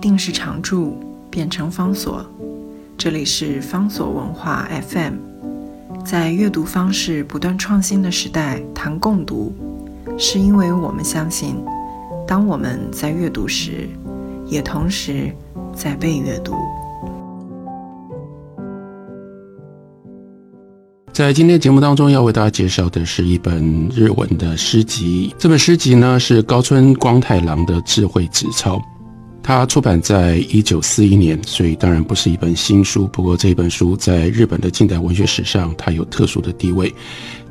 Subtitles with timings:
[0.00, 0.98] 定时常驻
[1.30, 2.24] 变成方所。
[2.96, 5.14] 这里是方所文化 FM。
[6.04, 9.52] 在阅读方式不断创新的时代，谈共读，
[10.16, 11.56] 是因为我们相信，
[12.26, 13.88] 当我们在阅读时，
[14.46, 15.30] 也同时
[15.74, 16.54] 在被阅读。
[21.12, 25.34] 在今天节目当中，要为大家介绍的是一本日文的诗集。
[25.38, 28.80] 这本诗集呢是高村光太郎的智慧纸钞，
[29.42, 33.06] 它出版在一九四一年，所以当然不是一本新书。
[33.08, 36.92] 不过这本书在日本的近代文学史上，它有特殊的地位，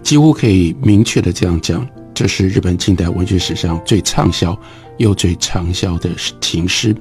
[0.04, 4.58] 几乎可以明确的这样讲，这是日本近代文学史上最畅销
[4.98, 6.96] 又最畅销的情诗。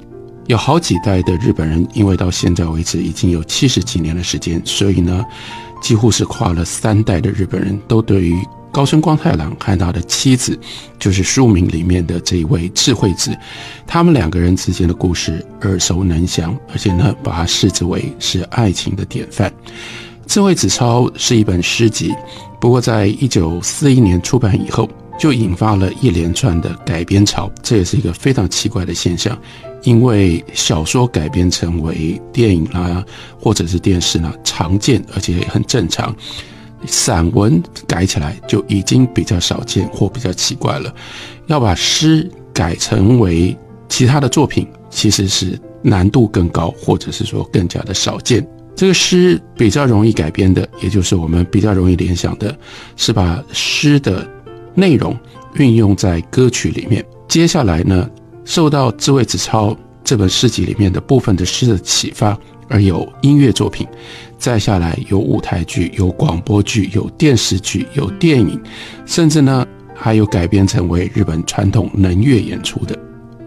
[0.47, 5.25] 有好几代的日本人，因为到现在为止已经有七十几年的时间，所以呢。
[5.81, 8.35] 几乎是跨了三代的日本人都对于
[8.71, 10.57] 高村光太郎和他的妻子，
[10.99, 13.35] 就是书名里面的这一位智慧子，
[13.87, 19.51] 他们两个人之间的故事耳熟能详，而且呢，把它视之为是爱情的典范。
[20.27, 22.13] 智慧子抄是一本诗集，
[22.61, 29.35] 不过在一九四一年出版以后，就引发了一连串的改编潮，这也是一个非常奇怪的现象。
[29.83, 33.03] 因为小说改编成为电影啦，
[33.39, 36.15] 或者是电视呢，常见而且也很正常。
[36.85, 40.93] 散文改起来就已经比较少见或比较奇怪了。
[41.47, 48.45] 要把诗改成为其他的作品，其实是难度更高，或者是说更加的少见。
[48.75, 52.57] 这个诗比较容易改编的，也就是我们比较容易联想的，
[52.95, 54.25] 是把诗的
[54.73, 55.17] 内容
[55.55, 57.05] 运用在歌曲里面。
[57.27, 58.09] 接下来呢？
[58.45, 59.67] 受到《智慧子超》
[60.03, 62.35] 这本诗集里面的部分的诗的启发，
[62.69, 63.85] 而有音乐作品，
[64.37, 68.57] 再下来有舞台剧、有广播剧、有电视剧、有电影，
[69.05, 72.97] 甚至呢还有改编成为日本传统能乐演出的。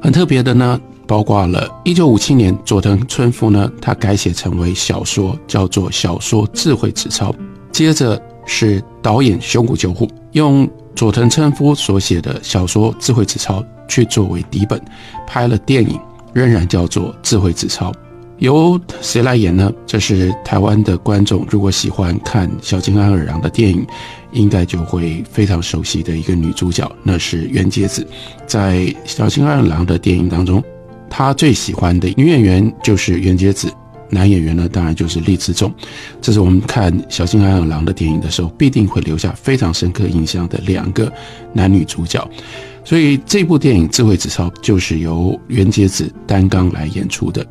[0.00, 7.30] 很特别的呢，包括了1957年佐藤春夫呢，他改写成为小说，叫做《小说智慧纸钞》。
[7.70, 13.60] 接着是导演熊谷久虎用佐藤春夫所写的小说《智慧纸钞》。
[13.88, 14.80] 去作为底本
[15.26, 16.00] 拍了电影，
[16.32, 17.92] 仍然叫做《智慧纸钞》，
[18.42, 19.72] 由谁来演呢？
[19.86, 23.86] 这是台湾的观众如果喜欢看小津安二郎的电影，
[24.32, 28.04] 应该就会非常熟悉的一个女主角，那是袁洁子。
[28.44, 30.60] 在小津安二郎的电影当中，
[31.08, 33.72] 他最喜欢的女演员就是袁洁子，
[34.10, 35.72] 男演员呢当然就是厉志重。
[36.20, 41.12] 这是我们看小津安二郎的电影的时候，必定会留下非常深刻印象的两个
[41.52, 42.28] 男女主角。
[42.84, 47.46] 所以这部电影《智慧纸钞》就是由袁洁子担纲来演出的。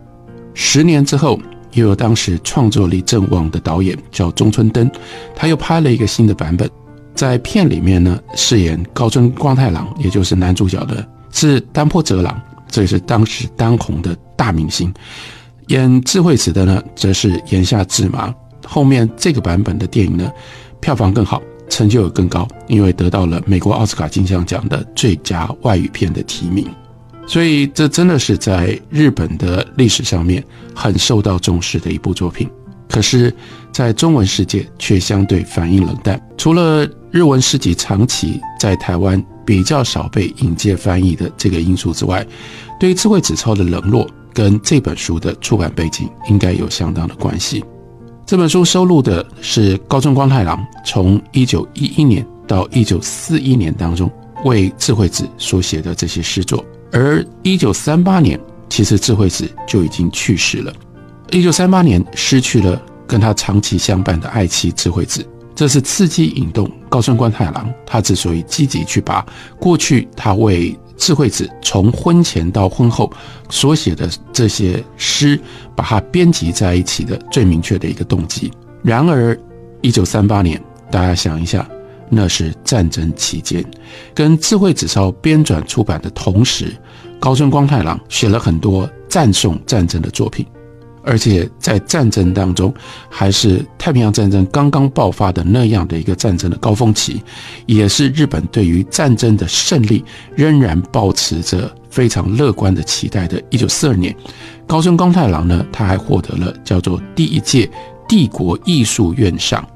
[0.54, 1.40] 十年之后，
[1.74, 4.90] 又有当时创作力正旺的导演叫中村登，
[5.36, 6.70] 他又拍了一个新的版本。
[7.14, 12.40] 在片里面呢，饰演高村光太郎，也就是男主角的，是丹坡哲郎，
[12.70, 14.94] 这也是当时当红的大明星。
[15.68, 18.34] 演智慧子的呢，则是岩下智麻。
[18.66, 20.32] 后面这个版本的电影呢，
[20.80, 21.42] 票房更好。
[21.70, 26.68] 成就也更高，因为得到了美国奥斯卡金像奖的最佳外语片的提名，
[27.31, 30.44] 所以这真的是在日本的历史上面
[30.75, 32.46] 很受到重视的一部作品。
[32.90, 33.34] 可是，
[33.72, 36.22] 在中文世界却相对反应冷淡。
[36.38, 42.28] 除了日文诗集长期在台湾比较少被引介翻译的这个因素之外，
[42.78, 47.64] 对于智慧纸钞的冷落跟这本书的出版背景应该有相当的关系。
[48.25, 54.12] 这本书收录的是高村光太郎从一九一一年到一九四一年当中
[54.44, 60.74] 为智慧子所写的这些诗作，而一九三八年其实智慧子就已经去世了。
[61.31, 65.25] 一九三八年失去了跟他长期相伴的爱妻智慧子，
[65.56, 69.25] 这是刺激引动高村光太郎，他之所以积极去把
[69.59, 70.78] 过去他为。
[70.97, 73.12] 智慧子从婚前到婚后
[73.50, 75.40] 所写的这些诗，
[75.75, 78.52] 把它编辑在一起的最明确的一个动机。
[78.84, 79.35] 然而，
[79.81, 81.68] 一九三八年，大家想一下，
[82.12, 83.66] 那是战争期间，
[84.14, 86.76] 跟智慧纸钞编纂出版的同时，
[87.20, 90.46] 高村光太郎写了很多赞颂战争的作品。
[91.03, 92.72] 而且在战争当中，
[93.09, 97.20] 还是太平洋战争刚刚爆发的那样的一个战争的高峰期，
[97.66, 103.41] 也是日本对于战争的胜利仍然保持着非常乐观的期待的。
[103.50, 104.16] 一九四二年，
[104.68, 107.68] 高村光太郎呢，他还获得了叫做第一届
[108.08, 109.68] 帝国艺术院赏，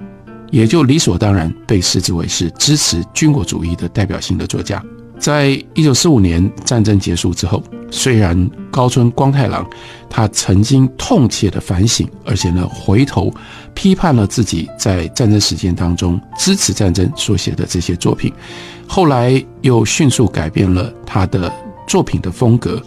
[0.51, 4.83] 也就理所当然被视之为是支持军国主义的代表性的作家。
[5.18, 9.65] 在一九四五年战争结束之后，虽然高村光太郎
[10.09, 13.33] 他曾经痛切的反省，而且呢回头
[13.74, 18.31] 批判了自己在战争时间当中支持战争所写的这些作品，
[18.86, 21.51] 后来又迅速改变了他的
[21.88, 22.83] 作品的风格，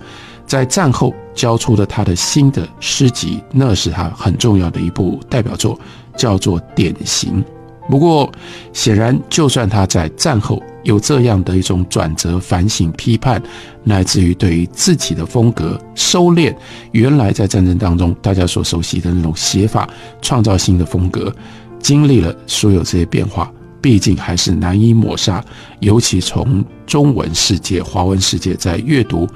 [0.46, 5.80] 在战后交出了他的新的诗集，那是他很重要的一部代表作，
[6.18, 7.42] 叫做《典型》。
[7.90, 8.30] 不过，
[8.74, 13.42] 显然，就算他在战后有这样的一种转折、反省、批判，
[13.82, 16.54] 乃至于对于自己的风格收敛，
[16.92, 19.88] 原来在战争当中大家所熟悉的那种写法，
[20.20, 21.34] 创造新的风格，
[21.78, 23.50] 经历了所有这些变化，
[23.80, 25.42] 毕竟还是难以抹杀。
[25.80, 29.26] 尤其从中文世界、华文世界在阅读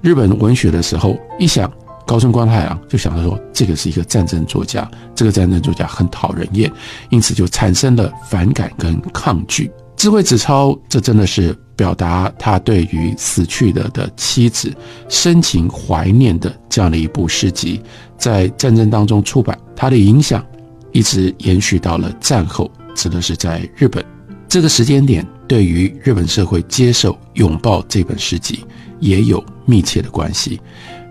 [0.00, 1.70] 日本文学的时候，一想。
[2.06, 6.70] 高村光太郎就想着说，这个是一个战争作家，这个战争作家很讨人厌，
[7.10, 9.70] 因此就产生了反感跟抗拒。
[9.96, 14.74] 智慧子超，这真的是表达他对于死去的的妻子
[15.08, 17.80] 深情怀念的这样的一部诗集，
[18.18, 20.44] 在战争当中出版，它的影响
[20.92, 24.04] 一直延续到了战后，指的是在日本
[24.48, 28.64] 这个时间点，对于日本社会接受拥抱这本诗集
[29.00, 30.60] 也有密切的关系。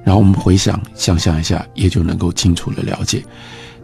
[0.04, 3.24] 然后我们回想、想象一下，也就能够清楚的了解，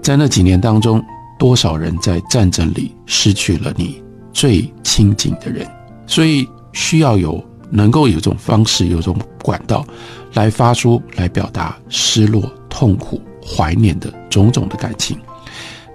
[0.02, 1.02] 在那几年当中，
[1.40, 5.66] 多少人在战争里失去了你最亲近的人，
[6.06, 9.86] 所以需要有能够有一种方式、有种管道，
[10.34, 15.18] 来发出、来表达失落、痛苦、怀念的种种的感情。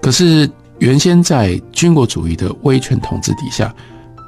[0.00, 3.75] 可是原先在军国主义的威权统治底下，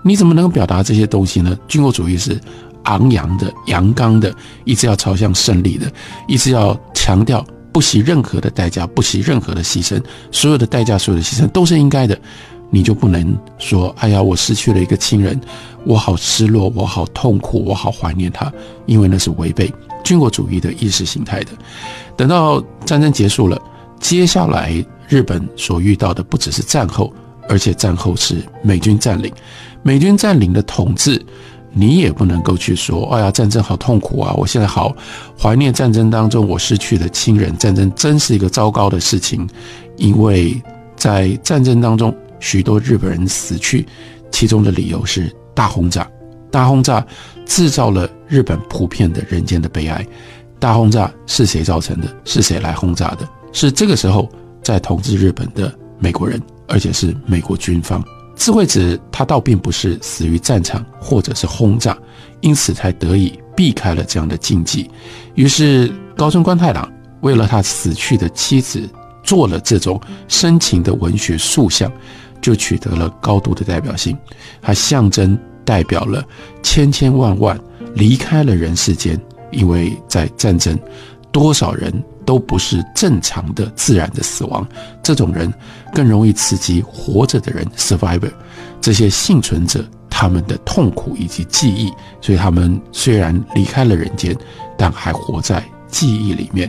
[0.04, 1.58] 你怎么能够表达这些东西呢？
[1.66, 2.38] 军国主义是。
[2.86, 4.34] 昂扬的、阳刚的，
[4.64, 5.90] 一直要朝向胜利的，
[6.26, 10.02] 一直要强调不惜任何的代价、不惜任何的牺牲，
[10.32, 12.18] 所有的代价、所有的牺牲都是应该的。
[12.68, 15.40] 你就不能说：“哎呀，我失去了一个亲人，
[15.84, 18.52] 我好失落，我好痛苦，我好怀念他。”
[18.86, 19.72] 因为那是违背
[20.02, 21.52] 军国主义的意识形态的。
[22.16, 23.56] 等到战争结束了，
[24.00, 27.12] 接下来日本所遇到的不只是战后，
[27.48, 29.32] 而且战后是美军占领，
[29.84, 31.24] 美军占领的统治。
[31.78, 34.32] 你也不能够去说，哎呀，战争好痛苦啊！
[34.38, 34.96] 我现在好
[35.38, 37.54] 怀念战争当中我失去的亲人。
[37.58, 39.46] 战争真是一个糟糕的事情，
[39.98, 40.58] 因为
[40.96, 43.86] 在战争当中，许多日本人死去，
[44.32, 46.08] 其中的理由是大轰炸。
[46.50, 47.06] 大轰炸
[47.44, 50.02] 制造了日本普遍的人间的悲哀。
[50.58, 52.08] 大轰炸是谁造成的？
[52.24, 53.28] 是谁来轰炸的？
[53.52, 54.26] 是这个时候
[54.62, 58.02] 在统治日本的美国人，而且是美国军方。
[58.36, 61.96] 智慧子他倒并不是死于战场或者是轰炸，
[62.40, 64.88] 因此才得以避开了这样的禁忌。
[65.34, 66.88] 于是高村官太郎
[67.22, 68.88] 为了他死去的妻子
[69.22, 71.90] 做了这种深情的文学塑像，
[72.40, 74.16] 就取得了高度的代表性。
[74.60, 76.22] 它象征代表了
[76.62, 77.58] 千千万万
[77.94, 80.78] 离开了人世间，因为在战争，
[81.36, 81.92] 多少人。
[82.26, 84.66] 都不是正常的自然的死亡，
[85.00, 85.48] 这种人
[85.94, 88.32] 更容易刺激活着的人 （survivor）
[88.80, 91.88] 这些幸存者他们的痛苦以及记忆，
[92.20, 94.36] 所以他们虽然离开了人间，
[94.76, 96.68] 但还活在记忆里面。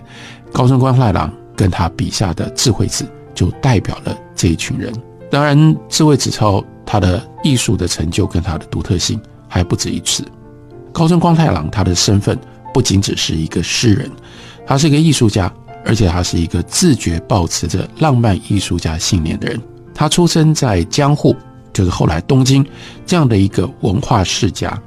[0.53, 3.03] 高村光太郎跟他笔下的智慧子
[3.33, 4.93] 就代表了这一群人。
[5.31, 10.23] 当然，智慧子超他的艺术的成就跟他的独特性还不止一次。
[10.93, 12.37] 高村光太郎他的身份
[12.71, 14.07] 不仅只是一个诗人。
[14.67, 15.51] 他是一个艺术家，
[15.85, 19.59] 而且他是一个自觉保持着浪漫艺术家信念的人。
[19.95, 21.33] 他出生在江户，
[21.71, 22.63] 就是后来东京
[23.05, 24.77] 这样的一个文化世家。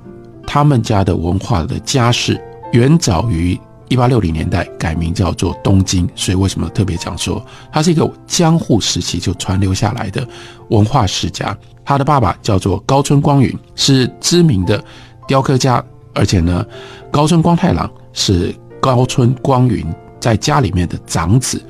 [0.46, 2.38] 他们家的文化的家世
[2.72, 10.26] 远早于一八六零年代改名叫做东京，所以为什么特别讲说他是一个江户时期就传留下来的
[10.68, 11.56] 文化世家？
[11.84, 14.84] 他的爸爸叫做高村光允，是知名的
[15.26, 15.82] 雕刻家，
[16.14, 16.66] 而且呢，
[17.10, 18.54] 高村光太郎是。
[18.80, 19.86] 高村光云
[20.18, 21.62] 在家里面的长子，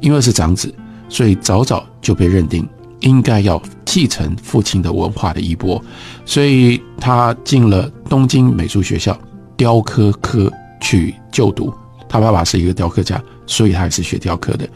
[0.00, 0.74] 因为是长子，
[1.08, 2.66] 所以早早就被认定
[3.00, 5.82] 应该要继承父亲的文化的衣钵，
[6.24, 9.16] 所以他进了东京美术学校
[9.56, 11.72] 雕刻科去就读。
[12.08, 14.66] 他爸爸是一个雕刻家，所以他也是学雕刻的，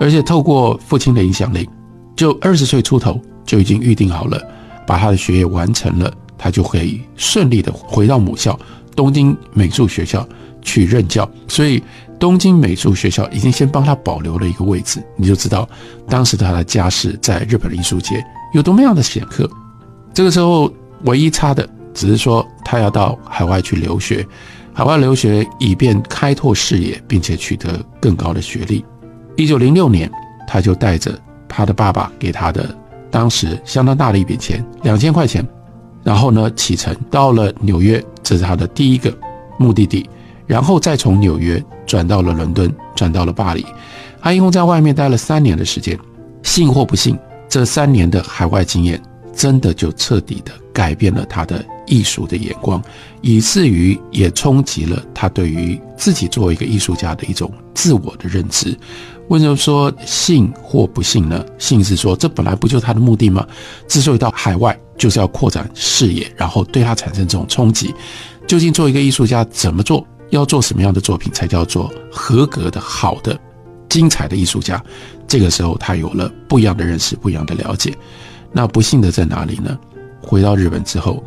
[0.00, 1.68] 而且透过父亲的影响力，
[2.16, 4.42] 就二十岁出头就已经预定好了，
[4.86, 8.58] 把他的学业完成了，他就可以顺利的回到母校
[8.96, 10.26] 东京美术学校。
[10.68, 11.82] 去任教，所以
[12.18, 15.66] 东京美术学校已经先帮他保留了一个位置，你就知道
[16.06, 18.22] 当时他的家世在日本的艺术界
[18.52, 19.48] 有多么样的显赫。
[20.12, 20.70] 这个时候
[21.04, 24.26] 唯一差的只是说他要到海外去留学，
[24.74, 28.84] 海外留学以便开拓视野，并且取得更高的学历。
[29.36, 30.10] 一九零六年，
[30.46, 32.76] 他就带着他的爸爸给他的
[33.10, 35.42] 当时相当大的一笔钱两千块钱，
[36.04, 39.16] 然后呢启程到了纽约，这是他的第一个
[39.56, 40.08] 目的地。
[40.48, 43.64] 然后再从纽约转到了伦敦，转到了巴黎。
[44.20, 45.96] 他一共在外面待了三年的时间。
[46.42, 49.00] 信或不信，这三年的海外经验
[49.34, 52.82] 真的就彻底的改变了他的艺术的眼光，
[53.20, 58.76] 以至于也冲击了他对于自己作为一个艺术家的一种自我的认知。
[59.28, 61.44] 为什么说信或不信呢？
[61.58, 63.46] 信是说这本来不就是他的目的吗？
[63.86, 67.94] 之所以到海外，就是要扩展视野，然后对他产生这种冲击。
[68.46, 70.06] 究竟做一个艺术家怎么做？
[70.30, 73.38] 要做什么样的作品才叫做合格的、好的、
[73.88, 74.82] 精彩的艺术家？
[75.26, 77.96] 这个时候他有了不一样的认识，不一样的了解。
[78.52, 79.78] 那不幸的在哪里呢？
[80.20, 81.22] 回到日本之后，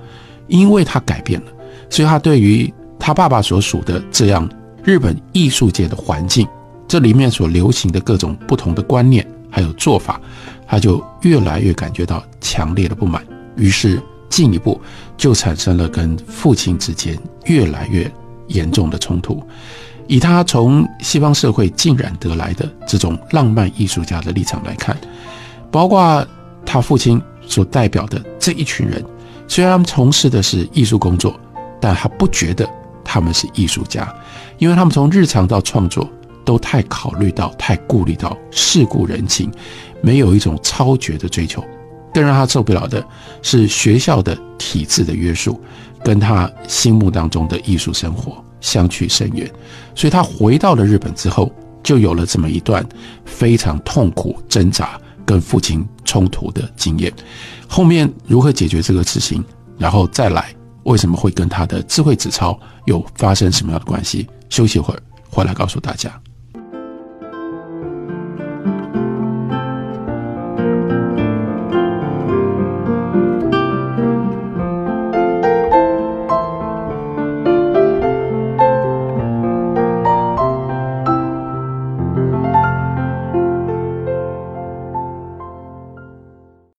[0.47, 1.47] 因为他改变了，
[1.89, 4.49] 所以他对于他爸爸所属的这样
[4.83, 6.47] 日本艺术界的环境。
[6.87, 10.19] 这里面所流行的各种不同的观念还有做法，
[10.67, 14.79] 他就越来越感觉到强烈的不满，于是进一步
[15.15, 18.11] 就产生了跟父亲之间越来越
[18.47, 19.41] 严重的冲突。
[20.07, 24.95] 以他从西方社会浸染得来的这种浪漫艺术家的立场来看，
[25.71, 26.25] 包括
[26.65, 29.03] 他父亲所代表的这一群人，
[29.47, 31.39] 虽然他们从事的是艺术工作，
[31.79, 32.69] 但他不觉得
[33.03, 34.13] 他们是艺术家，
[34.57, 36.09] 因为他们从日常到创作。
[36.43, 39.51] 都太考虑到、太顾虑到世故人情，
[40.01, 41.63] 没有一种超绝的追求。
[42.13, 43.05] 更让他受不了的
[43.41, 45.59] 是学校的体制的约束，
[46.03, 49.49] 跟他心目当中的艺术生活相去甚远。
[49.95, 51.51] 所以他回到了日本之后，
[51.83, 52.85] 就有了这么一段
[53.25, 57.11] 非常痛苦挣扎、跟父亲冲突的经验。
[57.67, 59.43] 后面如何解决这个事情，
[59.77, 60.53] 然后再来
[60.83, 64.27] 为什么会跟他的智慧纸钞有发生什么样的关系？
[64.49, 66.11] 休息会儿，回来告诉大家。